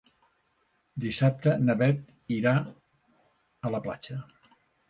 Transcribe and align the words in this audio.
Dissabte 1.03 1.53
na 1.67 1.75
Beth 1.83 2.33
irà 2.39 2.57
a 3.71 3.75
la 3.77 3.83
platja. 3.89 4.21